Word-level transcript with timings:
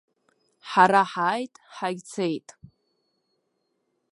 Ҳара 0.69 1.01
ҳааит, 1.11 1.53
ҳагьцеит. 1.75 2.47